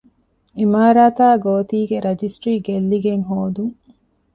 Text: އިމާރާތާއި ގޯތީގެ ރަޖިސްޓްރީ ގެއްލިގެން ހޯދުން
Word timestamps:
އިމާރާތާއި 0.59 1.37
ގޯތީގެ 1.45 1.97
ރަޖިސްޓްރީ 2.05 2.53
ގެއްލިގެން 2.67 3.25
ހޯދުން 3.29 3.75